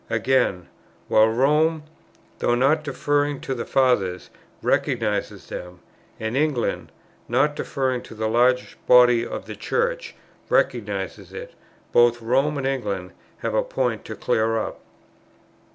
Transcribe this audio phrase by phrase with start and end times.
[0.09, 0.67] Again,
[1.09, 1.83] "While Rome,
[2.39, 4.31] though not deferring to the Fathers,
[4.63, 5.79] recognizes them,
[6.19, 6.91] and England,
[7.29, 10.15] not deferring to the large body of the Church,
[10.49, 11.53] recognizes it,
[11.91, 13.11] both Rome and England
[13.43, 14.79] have a point to clear up."